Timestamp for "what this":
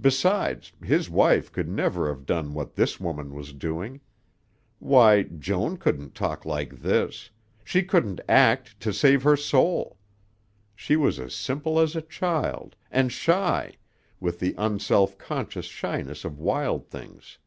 2.54-3.00